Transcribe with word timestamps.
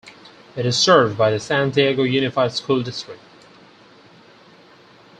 It 0.55 0.65
is 0.65 0.79
served 0.79 1.15
by 1.15 1.29
the 1.29 1.39
San 1.39 1.69
Diego 1.69 2.01
Unified 2.01 2.51
School 2.53 2.81
District. 2.81 3.21